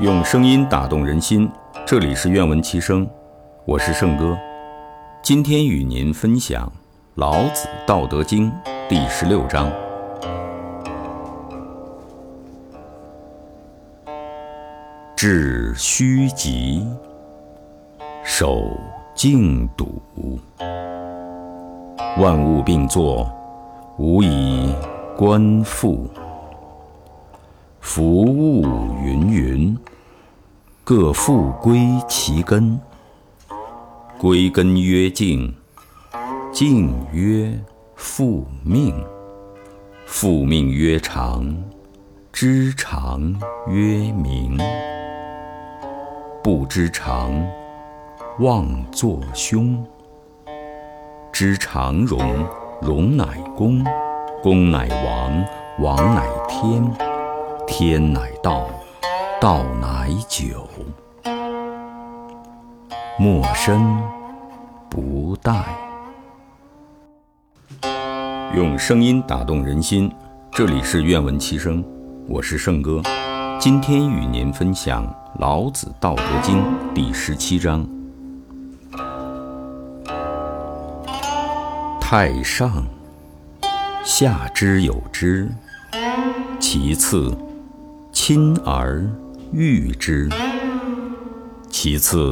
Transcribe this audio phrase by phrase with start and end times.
[0.00, 1.50] 用声音打动人心，
[1.84, 3.08] 这里是愿闻其声，
[3.64, 4.38] 我是圣哥。
[5.22, 6.66] 今天与您分享
[7.16, 8.48] 《老子·道德经》
[8.88, 9.68] 第十六章：
[15.16, 16.86] 致虚极，
[18.22, 18.70] 守
[19.16, 20.00] 静笃，
[22.18, 23.28] 万物并作，
[23.96, 24.72] 无以
[25.16, 26.08] 观复。
[27.80, 28.62] 夫物
[29.04, 29.78] 芸芸，
[30.84, 32.78] 各复归其根。
[34.18, 35.54] 归根曰静，
[36.52, 37.58] 静曰
[37.94, 38.92] 复命，
[40.06, 41.56] 复命曰长，
[42.32, 43.20] 知常
[43.68, 44.58] 曰明。
[46.42, 47.32] 不知常，
[48.40, 49.82] 妄作凶。
[51.32, 52.18] 知常容，
[52.82, 53.24] 容乃
[53.56, 53.84] 公，
[54.42, 55.44] 公乃王，
[55.78, 57.07] 王乃天。
[57.70, 58.66] 天乃道，
[59.38, 60.66] 道乃久。
[63.18, 63.78] 莫身
[64.88, 65.62] 不殆。
[68.56, 70.10] 用声音打动人心，
[70.50, 71.84] 这里是愿闻其声，
[72.26, 73.02] 我是圣哥。
[73.60, 75.06] 今天与您分享
[75.38, 76.58] 《老子·道德经》
[76.94, 77.86] 第十七章：
[82.00, 82.82] 太上，
[84.02, 85.46] 下之有之；
[86.58, 87.36] 其次，
[88.28, 89.02] 亲而
[89.52, 90.28] 誉之，
[91.70, 92.30] 其次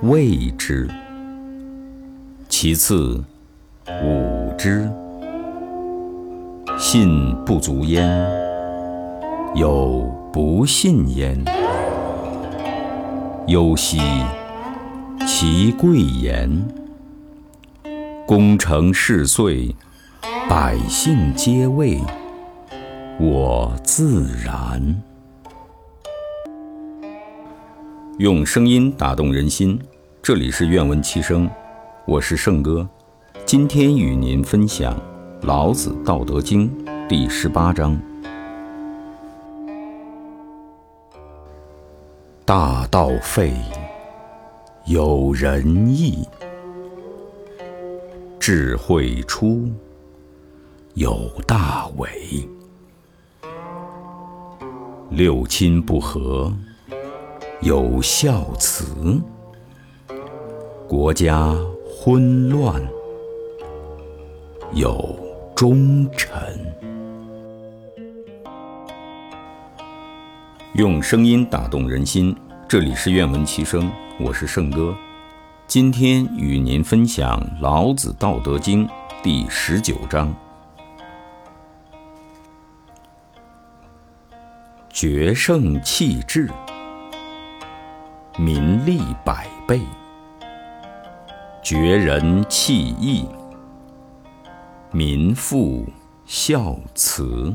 [0.00, 0.88] 畏之，
[2.48, 3.20] 其次
[3.88, 4.88] 侮之。
[6.78, 8.08] 信不足焉，
[9.56, 11.44] 有不信焉。
[13.48, 13.98] 忧兮，
[15.26, 16.48] 其贵言。
[18.24, 19.74] 功成事遂，
[20.48, 22.00] 百姓皆谓。
[23.18, 25.02] 我自然。
[28.18, 29.80] 用声音打动人心，
[30.20, 31.48] 这里是愿闻其声，
[32.04, 32.88] 我是圣哥。
[33.46, 34.92] 今天与您分享
[35.42, 36.68] 《老子·道德经》
[37.06, 37.96] 第十八章：
[42.44, 43.54] 大道废，
[44.86, 46.26] 有仁义；
[48.40, 49.70] 智慧出，
[50.94, 52.10] 有大伪。
[55.08, 56.52] 六亲不和，
[57.60, 58.84] 有孝慈；
[60.86, 61.52] 国家
[61.84, 62.80] 昏乱，
[64.72, 65.18] 有
[65.56, 66.32] 忠臣。
[70.74, 72.34] 用声音打动人心，
[72.68, 73.90] 这里是愿闻其声，
[74.20, 74.96] 我是圣哥。
[75.66, 78.86] 今天与您分享《老子·道德经》
[79.20, 80.32] 第十九章。
[84.90, 86.48] 决胜气质，
[88.40, 89.80] 民利百倍；
[91.60, 93.26] 绝人弃义，
[94.92, 95.84] 民复
[96.24, 97.52] 孝慈；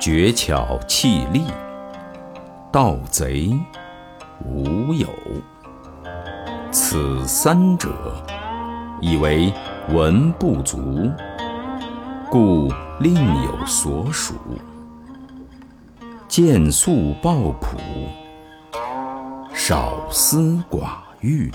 [0.00, 1.44] 绝巧弃利，
[2.72, 3.56] 盗贼
[4.44, 5.06] 无有。
[6.72, 7.88] 此三者，
[9.00, 9.52] 以为
[9.90, 11.08] 文不足，
[12.28, 12.68] 故
[12.98, 13.14] 另
[13.44, 14.34] 有所属。
[16.26, 17.78] 见素抱朴，
[19.70, 21.48] 少思寡欲。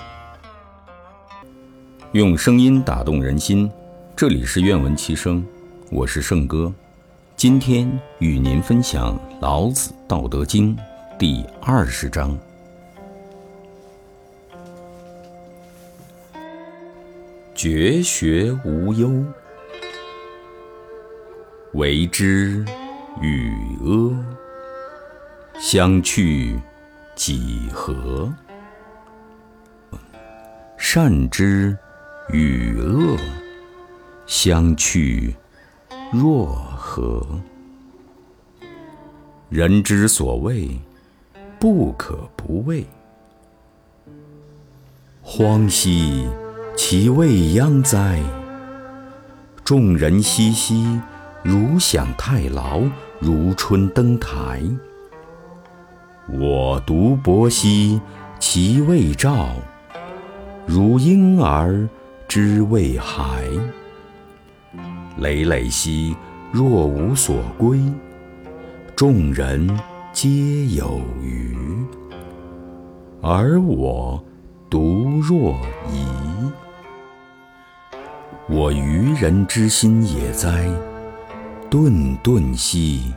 [2.14, 3.70] 用声音打动人心，
[4.16, 5.46] 这里是愿闻其声，
[5.92, 6.74] 我是圣哥。
[7.36, 10.74] 今天与您分享《老子·道德经》
[11.20, 12.40] 第二十章：
[17.54, 19.12] 绝学无忧，
[21.74, 22.64] 为之
[23.20, 23.52] 与
[23.84, 24.26] 阿。
[25.60, 26.58] 相去
[27.16, 28.32] 几何？
[30.78, 31.76] 善之
[32.30, 33.18] 与恶，
[34.26, 35.34] 相去
[36.12, 37.26] 若何？
[39.50, 40.78] 人之所畏，
[41.58, 42.86] 不可不畏。
[45.22, 46.28] 荒兮，
[46.76, 48.22] 其未央哉！
[49.64, 51.00] 众人熙熙，
[51.44, 52.84] 如享太牢，
[53.20, 54.62] 如春登台。
[56.28, 58.02] 我独泊兮，
[58.40, 59.56] 其未兆；
[60.66, 61.88] 如婴儿
[62.28, 63.44] 之未孩。
[65.18, 66.16] 累累兮，
[66.52, 67.80] 若无所归。
[68.96, 69.70] 众人
[70.12, 71.56] 皆有余，
[73.22, 74.24] 而我
[74.70, 75.56] 独若
[75.92, 76.06] 遗。
[78.48, 80.68] 我愚人之心也哉！
[81.70, 83.14] 顿顿兮，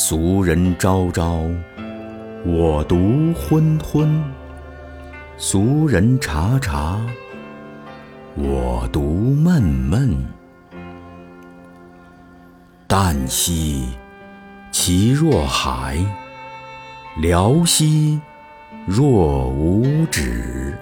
[0.00, 1.42] 俗人昭昭，
[2.46, 4.22] 我独昏昏；
[5.36, 7.00] 俗人察察，
[8.36, 9.02] 我独
[9.34, 10.16] 闷闷。
[12.86, 13.88] 旦兮
[14.70, 15.98] 其若海，
[17.16, 18.20] 辽兮
[18.86, 20.78] 若无止。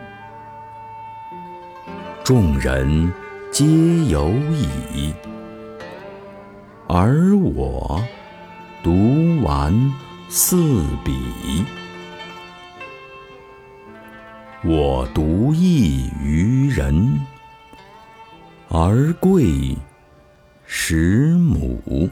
[2.23, 3.11] 众人
[3.51, 3.65] 皆
[4.11, 5.15] 有矣，
[6.87, 7.99] 而我
[8.87, 9.93] 读完
[10.29, 11.65] 四笔。
[14.62, 17.19] 我独异于人，
[18.69, 19.77] 而贵
[20.67, 22.09] 十母。